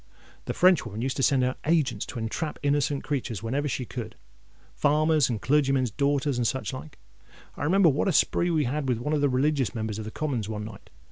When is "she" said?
3.67-3.85